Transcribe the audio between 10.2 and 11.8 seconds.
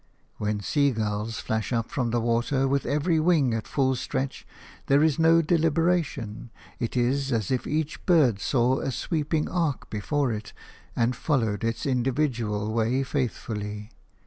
it and followed